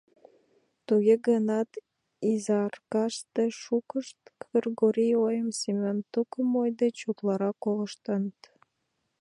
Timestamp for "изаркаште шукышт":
2.31-4.19